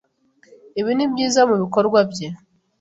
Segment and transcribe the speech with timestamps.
[0.79, 2.27] Ibi nibyiza mubikorwa bye.